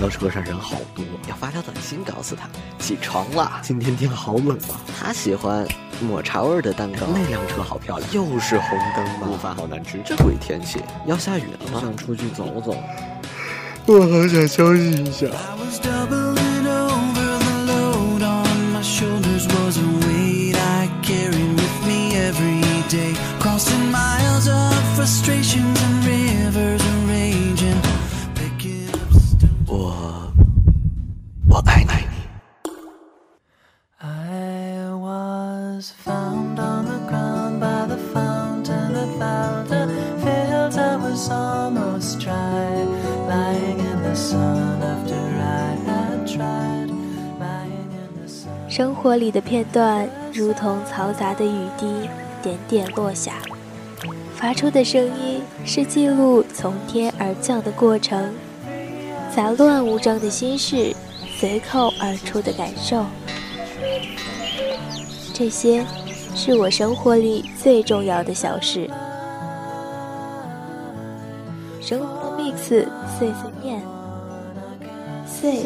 [0.00, 3.60] 交车上人好多，要发条短信告诉他起床了。
[3.60, 4.80] 今天天好冷啊。
[4.98, 5.68] 他喜欢
[6.00, 7.06] 抹茶味的蛋糕。
[7.12, 9.28] 那辆车好漂亮，又是红灯吗？
[9.28, 10.00] 午饭好难吃。
[10.02, 11.80] 这鬼天气，要下雨了吗？
[11.82, 12.74] 想出去走走。
[13.84, 15.26] 我好想休息一下。
[31.50, 31.90] 我爱你
[48.68, 52.08] 生活里的片段，如同嘈杂的雨滴，
[52.40, 53.34] 点点落下，
[54.36, 58.32] 发出的声音是记录从天而降的过程，
[59.34, 60.94] 杂乱无章的心事，
[61.40, 63.06] 随口而出的感受，
[65.32, 65.82] 这些
[66.34, 68.86] 是我生活里最重要的小事。
[71.80, 72.86] 生活 mix
[73.18, 73.82] 碎碎念，
[75.26, 75.64] 碎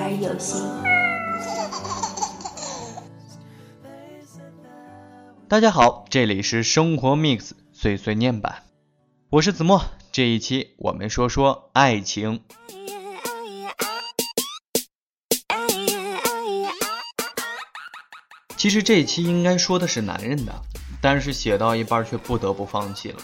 [0.00, 0.62] 而有心。
[5.46, 8.62] 大家好，这里是生活 mix 碎碎念版，
[9.28, 9.84] 我是子墨。
[10.10, 12.40] 这一期我们说说爱情。
[18.64, 20.62] 其实这一期应该说的是男人的，
[20.98, 23.18] 但是写到一半却不得不放弃了，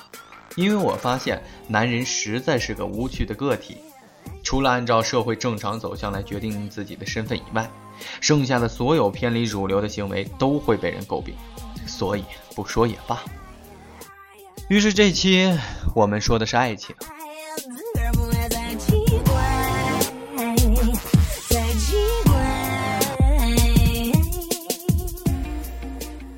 [0.54, 3.78] 因为我发现男人实在是个无趣的个体，
[4.42, 7.66] 除了按照社会正常走向来决定自己的身份以外，
[8.20, 11.34] 剩下的所有偏离主流的行为都会被人诟病。
[11.86, 13.18] 所以不说也罢。
[14.68, 15.58] 于是这期
[15.94, 16.94] 我们说的是爱情。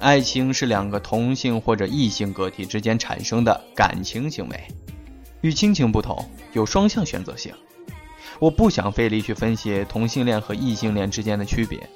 [0.03, 4.67] 爱情是两个同性或者异性个体之间产生的感情行为，
[5.43, 7.55] 与亲情不同，有双向选择性。
[8.41, 11.89] 我不想费力去分析同性恋和异性恋之间的区别，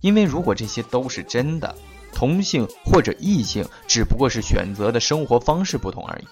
[0.00, 1.74] 因为如果这些都是真的。
[2.14, 6.24] 同性或者异性只不过是选择的生活方式不同而已，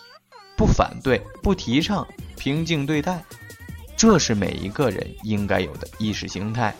[0.56, 2.06] 不反对，不提倡，
[2.36, 3.22] 平静对待，
[3.96, 6.74] 这是每一个人应该有的意识形态。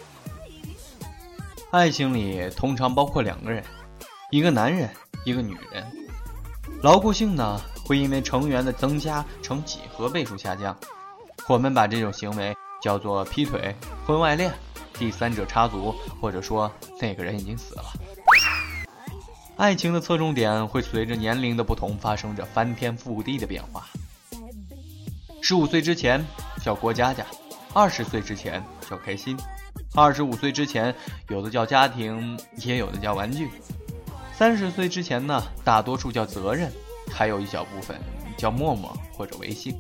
[1.71, 3.65] 爱情里通常包括两个人，
[4.31, 4.89] 一个男人，
[5.25, 5.85] 一个女人。
[6.83, 10.77] 牢固性呢，会因为成员的增加呈几何倍数下降。
[11.49, 13.75] 我们把这种行为叫做劈腿、
[14.07, 14.53] 婚外恋、
[14.95, 16.71] 第三者插足，或者说
[17.01, 17.85] 那个人已经死了。
[19.57, 23.85] 爱情的侧重点会随着年龄的不同发生着翻天覆地的变化。
[25.43, 26.25] 十五岁之前
[26.63, 27.27] 叫过家家，
[27.75, 29.37] 二十岁之前叫开心，
[29.97, 30.95] 二十五岁之前
[31.29, 33.51] 有的叫家庭，也有的叫玩具。
[34.41, 36.73] 三十岁之前呢，大多数叫责任，
[37.13, 37.95] 还有一小部分
[38.39, 39.77] 叫陌陌或者微信。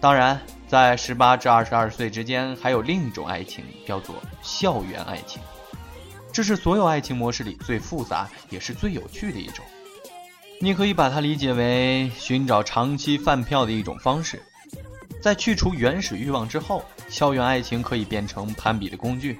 [0.00, 0.40] 当然。
[0.68, 5.42] 在十八至二十二岁之间，还有另一种爱情，叫做校园爱情。
[6.32, 9.64] 这是所有爱情模式里最复杂也是最有趣的一种。
[10.60, 14.40] 你可以把它理解为寻找长期饭票的一种方式。
[15.22, 19.38] 在去除原始欲望之后，校园爱情可以变成攀比的工具。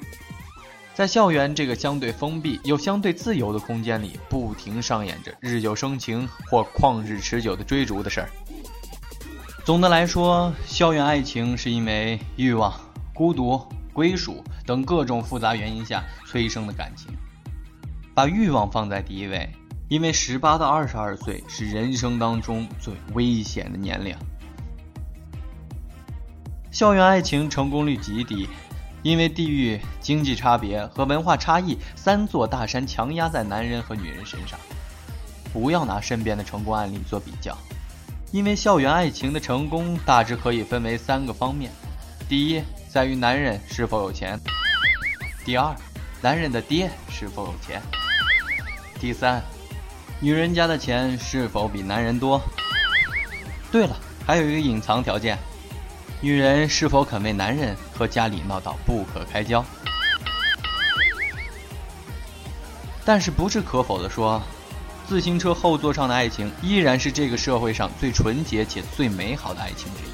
[0.95, 8.31] 在校园这个相对封闭又相对自由的空间里，不停上演着日久生情或旷日持久的追逐的事儿。
[9.65, 12.73] 总的来说，校园爱情是因为欲望、
[13.13, 13.61] 孤独、
[13.93, 17.09] 归属等各种复杂原因下催生的感情。
[18.15, 19.51] 把欲望放在第一位，
[19.89, 24.17] 因为十八到二十二岁是人生当中最危险的年龄。
[26.77, 28.47] 校园爱情成功率极低，
[29.03, 34.59] 因为地域、经济差别和文化差异三座大山强压在男人和女人身上。
[35.55, 37.57] 不要拿身边的成功案例做比较。
[38.31, 41.73] 因为校园爱情的成功大致可以分为三个方面：
[42.29, 44.39] 第一，在于男人是否有钱；
[45.47, 45.75] 第二，
[46.21, 47.81] 男人的爹是否有钱；
[49.01, 49.43] 第三，
[50.21, 52.39] 女人家的钱是否比男人多。
[53.73, 53.97] 对了，
[54.27, 55.39] 还有一个隐藏条件：
[56.21, 59.65] 女人是否肯为男人和家里闹到不可开交。
[63.05, 64.43] 但是不置可否的说。
[65.09, 70.11] 自行车后座上的爱情依然是这个社会上最纯洁且最美好的爱情之一。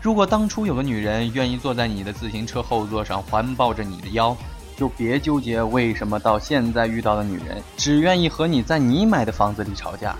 [0.00, 4.36] 如果当初有个女人愿意坐在你的自行车后座上环抱着你的腰，
[4.76, 10.16] 就别纠结为什么到现在遇到的女人只愿意和你在你买的房子里吵架。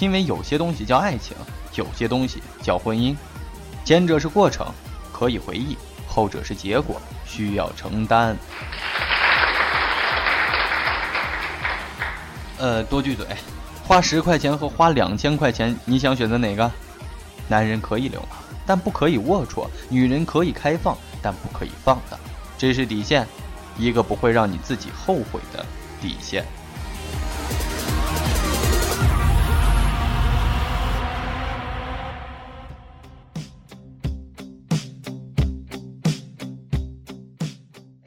[0.00, 1.36] 因为有些东西叫爱情，
[1.76, 3.14] 有些东西叫婚姻。
[3.84, 4.66] 前者是过程，
[5.12, 5.76] 可以回忆；
[6.06, 8.36] 后者是结果，需要承担。
[12.58, 13.26] 呃，多句嘴，
[13.84, 16.70] 花十块钱和花两千块钱，你想选择哪个？
[17.48, 22.18] 男人可以流氓，但不可以龌龊；女人可以开放，但不可以放荡。
[22.56, 23.26] 这是底线，
[23.76, 25.66] 一个不会让你自己后悔的
[26.00, 26.44] 底线。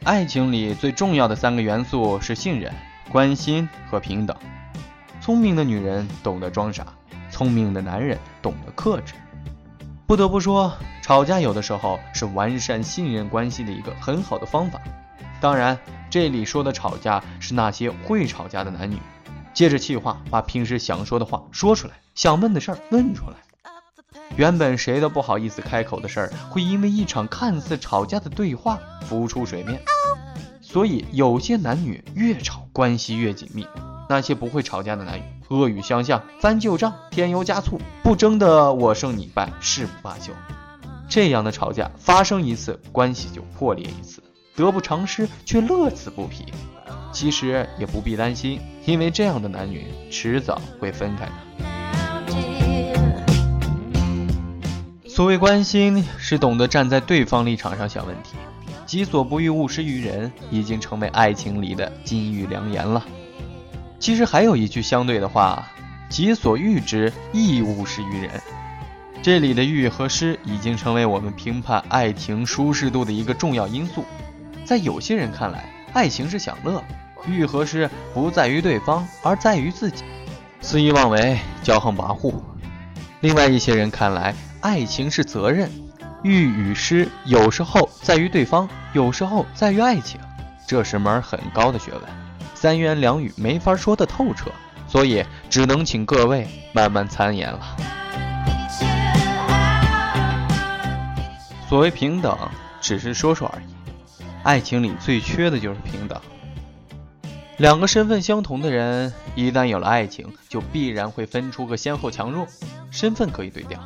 [0.05, 2.71] 爱情里最重要的三个元素是信任、
[3.11, 4.37] 关心和平等。
[5.19, 6.85] 聪明的女人懂得装傻，
[7.31, 9.15] 聪明的男人懂得克制。
[10.05, 10.71] 不得不说，
[11.01, 14.79] 吵架有的时候是完善信任关系的一个很好的方法。
[15.41, 15.75] 当然，
[16.07, 18.99] 这里说的吵架是那些会吵架的男女，
[19.55, 23.37] 借着气话把平时想说的话说出来，想问的事儿问出来。
[24.35, 29.81] 原本谁都不好意思开口的事儿，会因为一场看似吵架的对话浮出水面。
[30.61, 33.65] 所以，有些男女越吵关系越紧密。
[34.07, 40.31] 那些不会吵架的男女，恶语相向，翻旧账，添油加醋，不争的我胜你败，誓不罢休。
[41.09, 44.21] 这样的吵架发生一次，关系就破裂一次，
[44.55, 46.45] 得不偿失却乐此不疲。
[47.11, 51.74] 其实也不必担心，因为这样的男女迟早会分开的。
[55.15, 58.35] 所谓关心，是懂得站在对方立场上想问题。
[58.85, 63.01] 己所不欲，勿施于人，已经成为爱情里的金玉良言了。
[63.97, 65.65] 其实还有一句相对的话
[66.11, 68.29] ：“己所欲之，亦勿施于人。”
[69.23, 74.03] 这里的“欲”和“施”已经成为我们评判爱情舒适度的一个重要因素。
[74.65, 75.63] 在有些人看来，
[75.93, 76.83] 爱情是享乐，
[77.25, 80.03] 欲和施不在于对方，而在于自己，
[80.59, 82.33] 肆意妄为，骄横跋扈。
[83.21, 84.35] 另外一些人看来，
[84.65, 85.69] 爱情是责任。
[86.23, 90.19] 欲与失有时候在于对方，有时候在于爱情，
[90.65, 92.01] 这是门很高的学问，
[92.55, 94.49] 三言两语没法说得透彻，
[94.87, 97.59] 所以只能请各位慢慢参演了。
[101.69, 102.35] 所谓平等，
[102.81, 103.65] 只是说说而已，
[104.41, 106.19] 爱情里最缺的就是平等。
[107.57, 112.47] 两个身份相同的人，一旦有了爱情，就必然会分出个先后强弱，
[112.89, 113.79] 身份可以对调。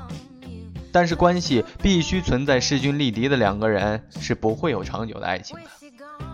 [0.92, 5.64] 但是关系必须存在势均力敌的两个人是不会有长久的爱情的。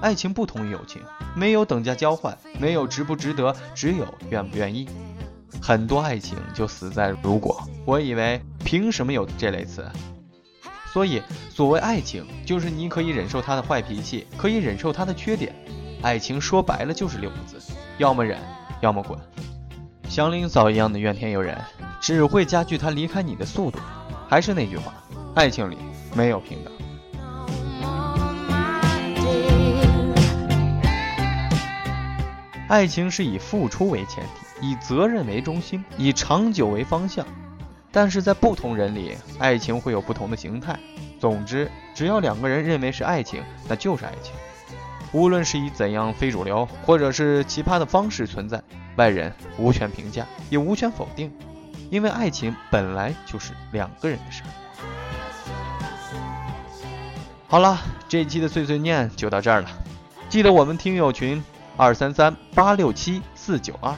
[0.01, 1.01] 爱情不同于友情，
[1.35, 4.87] 没有等价交换，没有值不值得，只有愿不愿意。
[5.61, 7.61] 很多爱情就死在如果。
[7.85, 9.85] 我以为凭什么有这类词？
[10.91, 15.53] 所以所谓爱情，就是你可以忍受他的坏脾气，可以忍受他的缺点。
[16.01, 17.57] 爱情说白了就是六个字：
[17.97, 18.39] 要么忍，
[18.81, 19.17] 要么滚。
[20.07, 21.59] 祥林嫂一样的怨天尤人，
[21.99, 23.79] 只会加剧他离开你的速度。
[24.27, 24.93] 还是那句话，
[25.35, 25.77] 爱情里
[26.15, 26.73] 没有平等。
[32.67, 34.23] 爱情是以付出为前
[34.59, 37.25] 提，以责任为中心，以长久为方向。
[37.91, 40.77] 但是在不同人里，爱情会有不同的形态。
[41.19, 44.33] 总之，只要两个人认为是爱情，那就是爱情。
[45.11, 48.61] 无论是以怎样非主流或者是奇葩的方式存在，
[48.97, 51.31] 外人无权评价，也无权否定。
[51.89, 54.49] 因为爱情本来就是两个人的事儿。
[57.47, 57.77] 好了，
[58.09, 59.69] 这一期的碎碎念就到这儿了。
[60.27, 61.41] 记得我们听友群
[61.77, 63.95] 二三三八六七四九二，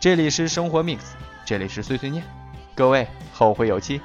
[0.00, 0.98] 这里是生活 mix，
[1.44, 2.22] 这里是碎碎念，
[2.74, 4.00] 各位后会有期。